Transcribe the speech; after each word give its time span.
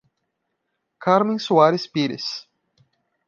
Carmem 1.05 1.37
Soares 1.37 1.85
Pires 1.85 2.25